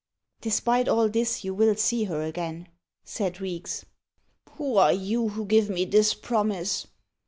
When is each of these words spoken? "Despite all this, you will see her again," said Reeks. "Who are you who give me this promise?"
"Despite 0.41 0.87
all 0.87 1.07
this, 1.09 1.43
you 1.43 1.53
will 1.53 1.75
see 1.75 2.05
her 2.05 2.23
again," 2.23 2.69
said 3.03 3.39
Reeks. 3.39 3.85
"Who 4.53 4.77
are 4.77 4.91
you 4.93 5.29
who 5.29 5.45
give 5.45 5.69
me 5.69 5.85
this 5.85 6.15
promise?" 6.15 6.87